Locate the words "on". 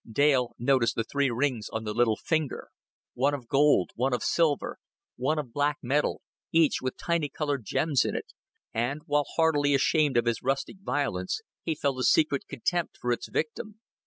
1.71-1.83